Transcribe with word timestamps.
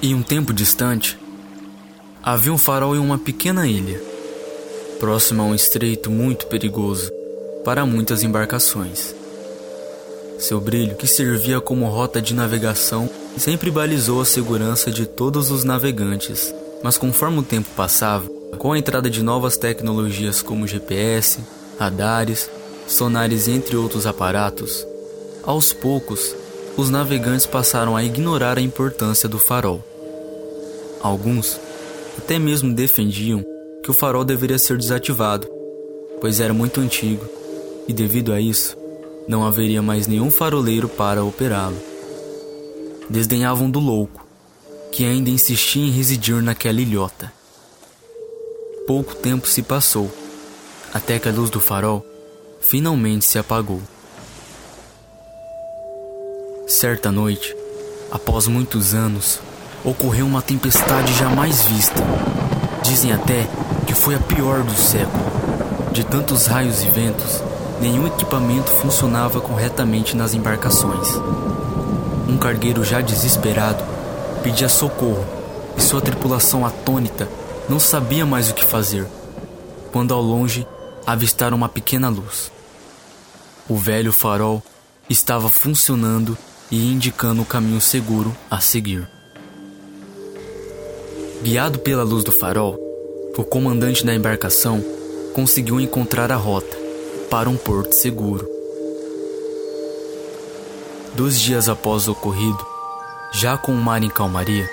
Em 0.00 0.14
um 0.14 0.22
tempo 0.22 0.52
distante, 0.52 1.18
havia 2.22 2.52
um 2.52 2.58
farol 2.58 2.94
em 2.94 3.00
uma 3.00 3.18
pequena 3.18 3.66
ilha, 3.66 4.00
próxima 5.00 5.42
a 5.42 5.46
um 5.46 5.56
estreito 5.56 6.08
muito 6.08 6.46
perigoso 6.46 7.10
para 7.64 7.84
muitas 7.84 8.22
embarcações. 8.22 9.12
Seu 10.38 10.60
brilho, 10.60 10.94
que 10.94 11.08
servia 11.08 11.60
como 11.60 11.88
rota 11.88 12.22
de 12.22 12.32
navegação, 12.32 13.10
sempre 13.36 13.72
balizou 13.72 14.20
a 14.20 14.24
segurança 14.24 14.88
de 14.88 15.04
todos 15.04 15.50
os 15.50 15.64
navegantes. 15.64 16.54
Mas 16.80 16.96
conforme 16.96 17.40
o 17.40 17.42
tempo 17.42 17.68
passava, 17.74 18.28
com 18.56 18.72
a 18.72 18.78
entrada 18.78 19.10
de 19.10 19.20
novas 19.20 19.56
tecnologias 19.56 20.40
como 20.40 20.64
GPS, 20.64 21.40
radares, 21.76 22.48
sonares 22.86 23.48
entre 23.48 23.76
outros 23.76 24.06
aparatos, 24.06 24.86
aos 25.42 25.72
poucos 25.72 26.36
os 26.78 26.88
navegantes 26.88 27.44
passaram 27.44 27.96
a 27.96 28.04
ignorar 28.04 28.56
a 28.56 28.60
importância 28.60 29.28
do 29.28 29.36
farol. 29.36 29.82
Alguns 31.00 31.58
até 32.16 32.38
mesmo 32.38 32.74
defendiam 32.74 33.44
que 33.82 33.90
o 33.90 33.94
farol 33.94 34.24
deveria 34.24 34.58
ser 34.58 34.76
desativado, 34.76 35.48
pois 36.20 36.40
era 36.40 36.52
muito 36.52 36.80
antigo 36.80 37.24
e, 37.86 37.92
devido 37.92 38.32
a 38.32 38.40
isso, 38.40 38.76
não 39.26 39.46
haveria 39.46 39.80
mais 39.80 40.06
nenhum 40.06 40.30
faroleiro 40.30 40.88
para 40.88 41.24
operá-lo. 41.24 41.76
Desdenhavam 43.08 43.70
do 43.70 43.78
louco, 43.78 44.26
que 44.90 45.04
ainda 45.04 45.30
insistia 45.30 45.82
em 45.82 45.90
residir 45.90 46.42
naquela 46.42 46.80
ilhota. 46.80 47.32
Pouco 48.86 49.14
tempo 49.14 49.46
se 49.46 49.62
passou, 49.62 50.10
até 50.92 51.18
que 51.18 51.28
a 51.28 51.32
luz 51.32 51.50
do 51.50 51.60
farol 51.60 52.04
finalmente 52.60 53.24
se 53.24 53.38
apagou. 53.38 53.80
Certa 56.66 57.12
noite, 57.12 57.56
após 58.10 58.46
muitos 58.46 58.92
anos, 58.92 59.40
ocorreu 59.84 60.26
uma 60.26 60.42
tempestade 60.42 61.12
jamais 61.14 61.62
vista. 61.64 62.02
Dizem 62.82 63.12
até 63.12 63.46
que 63.86 63.94
foi 63.94 64.14
a 64.14 64.18
pior 64.18 64.62
do 64.62 64.74
século. 64.74 65.24
De 65.92 66.04
tantos 66.04 66.46
raios 66.46 66.82
e 66.82 66.90
ventos, 66.90 67.42
nenhum 67.80 68.06
equipamento 68.06 68.70
funcionava 68.70 69.40
corretamente 69.40 70.16
nas 70.16 70.34
embarcações. 70.34 71.08
Um 72.28 72.36
cargueiro 72.36 72.84
já 72.84 73.00
desesperado 73.00 73.82
pedia 74.42 74.68
socorro 74.68 75.24
e 75.76 75.82
sua 75.82 76.00
tripulação 76.00 76.64
atônita 76.64 77.28
não 77.68 77.78
sabia 77.78 78.24
mais 78.24 78.50
o 78.50 78.54
que 78.54 78.64
fazer, 78.64 79.06
quando 79.92 80.14
ao 80.14 80.22
longe 80.22 80.66
avistaram 81.06 81.56
uma 81.56 81.68
pequena 81.68 82.08
luz. 82.08 82.50
O 83.68 83.76
velho 83.76 84.12
farol 84.12 84.62
estava 85.08 85.50
funcionando 85.50 86.36
e 86.70 86.92
indicando 86.92 87.42
o 87.42 87.46
caminho 87.46 87.80
seguro 87.80 88.34
a 88.50 88.60
seguir. 88.60 89.17
Guiado 91.42 91.78
pela 91.78 92.02
luz 92.02 92.24
do 92.24 92.32
farol, 92.32 92.76
o 93.36 93.44
comandante 93.44 94.04
da 94.04 94.12
embarcação 94.12 94.84
conseguiu 95.32 95.80
encontrar 95.80 96.32
a 96.32 96.36
rota 96.36 96.76
para 97.30 97.48
um 97.48 97.56
porto 97.56 97.92
seguro. 97.92 98.48
Dois 101.14 101.40
dias 101.40 101.68
após 101.68 102.08
o 102.08 102.12
ocorrido, 102.12 102.58
já 103.32 103.56
com 103.56 103.72
o 103.72 103.76
mar 103.76 104.02
em 104.02 104.08
calmaria, 104.08 104.68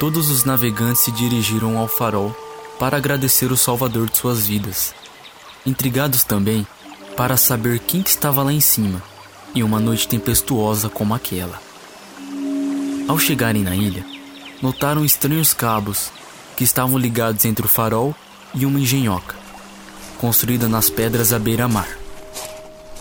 todos 0.00 0.28
os 0.28 0.44
navegantes 0.44 1.02
se 1.02 1.12
dirigiram 1.12 1.78
ao 1.78 1.86
farol 1.86 2.34
para 2.80 2.96
agradecer 2.96 3.52
o 3.52 3.56
salvador 3.56 4.10
de 4.10 4.18
suas 4.18 4.44
vidas. 4.44 4.92
Intrigados 5.64 6.24
também 6.24 6.66
para 7.16 7.36
saber 7.36 7.78
quem 7.78 8.00
estava 8.00 8.42
lá 8.42 8.52
em 8.52 8.60
cima 8.60 9.00
em 9.54 9.62
uma 9.62 9.78
noite 9.78 10.08
tempestuosa 10.08 10.88
como 10.88 11.14
aquela. 11.14 11.60
Ao 13.06 13.18
chegarem 13.18 13.62
na 13.62 13.76
ilha, 13.76 14.04
notaram 14.62 15.04
estranhos 15.04 15.52
cabos 15.52 16.12
que 16.56 16.62
estavam 16.62 16.96
ligados 16.96 17.44
entre 17.44 17.66
o 17.66 17.68
farol 17.68 18.14
e 18.54 18.64
uma 18.64 18.78
engenhoca, 18.78 19.34
construída 20.18 20.68
nas 20.68 20.88
pedras 20.88 21.32
à 21.32 21.38
beira-mar. 21.38 21.88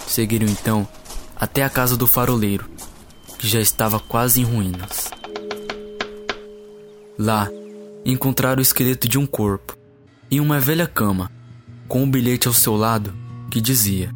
Seguiram 0.07 0.47
então 0.47 0.87
até 1.35 1.63
a 1.63 1.69
casa 1.69 1.95
do 1.95 2.07
faroleiro, 2.07 2.65
que 3.37 3.47
já 3.47 3.59
estava 3.59 3.99
quase 3.99 4.41
em 4.41 4.43
ruínas. 4.43 5.09
Lá, 7.17 7.47
encontraram 8.03 8.59
o 8.59 8.61
esqueleto 8.61 9.07
de 9.07 9.17
um 9.17 9.25
corpo 9.25 9.77
em 10.29 10.39
uma 10.39 10.59
velha 10.59 10.87
cama, 10.87 11.31
com 11.87 12.03
um 12.03 12.09
bilhete 12.09 12.47
ao 12.47 12.53
seu 12.53 12.75
lado 12.75 13.13
que 13.49 13.61
dizia: 13.61 14.13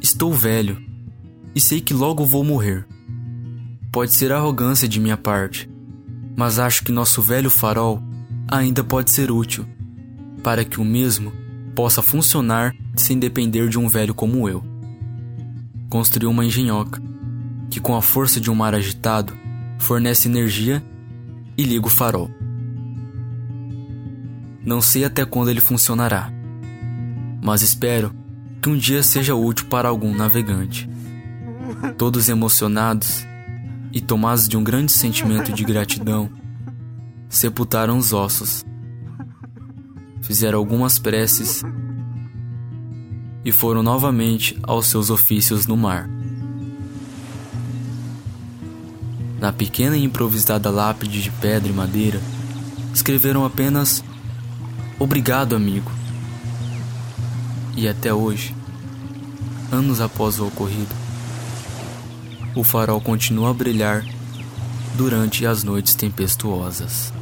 Estou 0.00 0.32
velho 0.32 0.80
e 1.54 1.60
sei 1.60 1.80
que 1.80 1.92
logo 1.92 2.24
vou 2.24 2.44
morrer. 2.44 2.86
Pode 3.90 4.12
ser 4.12 4.32
arrogância 4.32 4.86
de 4.86 5.00
minha 5.00 5.16
parte, 5.16 5.68
mas 6.36 6.58
acho 6.58 6.84
que 6.84 6.92
nosso 6.92 7.22
velho 7.22 7.50
farol 7.50 8.02
ainda 8.46 8.84
pode 8.84 9.10
ser 9.10 9.30
útil 9.30 9.66
para 10.42 10.64
que 10.64 10.80
o 10.80 10.84
mesmo 10.84 11.32
possa 11.74 12.02
funcionar 12.02 12.74
sem 12.96 13.18
depender 13.18 13.68
de 13.68 13.78
um 13.78 13.88
velho 13.88 14.14
como 14.14 14.48
eu. 14.48 14.62
Construiu 15.88 16.30
uma 16.30 16.44
engenhoca 16.44 17.00
que, 17.70 17.80
com 17.80 17.96
a 17.96 18.02
força 18.02 18.40
de 18.40 18.50
um 18.50 18.54
mar 18.54 18.74
agitado, 18.74 19.32
fornece 19.78 20.28
energia 20.28 20.82
e 21.56 21.62
liga 21.62 21.86
o 21.86 21.90
farol. 21.90 22.30
Não 24.64 24.82
sei 24.82 25.04
até 25.04 25.24
quando 25.24 25.48
ele 25.48 25.60
funcionará, 25.60 26.30
mas 27.42 27.62
espero 27.62 28.14
que 28.60 28.68
um 28.68 28.76
dia 28.76 29.02
seja 29.02 29.34
útil 29.34 29.66
para 29.66 29.88
algum 29.88 30.14
navegante. 30.14 30.88
Todos 31.96 32.28
emocionados, 32.28 33.26
e, 33.92 34.00
tomados 34.00 34.48
de 34.48 34.56
um 34.56 34.64
grande 34.64 34.92
sentimento 34.92 35.52
de 35.52 35.64
gratidão, 35.64 36.30
sepultaram 37.28 37.98
os 37.98 38.12
ossos, 38.12 38.64
fizeram 40.22 40.58
algumas 40.58 40.98
preces 40.98 41.62
e 43.44 43.52
foram 43.52 43.82
novamente 43.82 44.58
aos 44.62 44.86
seus 44.86 45.10
ofícios 45.10 45.66
no 45.66 45.76
mar. 45.76 46.08
Na 49.40 49.52
pequena 49.52 49.96
e 49.96 50.02
improvisada 50.02 50.70
lápide 50.70 51.22
de 51.22 51.30
pedra 51.30 51.70
e 51.70 51.74
madeira, 51.74 52.20
escreveram 52.92 53.44
apenas 53.44 54.02
Obrigado, 55.00 55.54
amigo. 55.54 55.92
E 57.76 57.86
até 57.86 58.12
hoje, 58.12 58.52
anos 59.70 60.00
após 60.00 60.40
o 60.40 60.48
ocorrido, 60.48 60.92
o 62.54 62.64
farol 62.64 63.00
continua 63.00 63.50
a 63.50 63.54
brilhar 63.54 64.04
durante 64.94 65.46
as 65.46 65.62
noites 65.62 65.94
tempestuosas. 65.94 67.12